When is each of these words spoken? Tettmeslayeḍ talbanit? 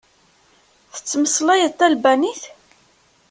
Tettmeslayeḍ 0.93 1.73
talbanit? 1.79 2.41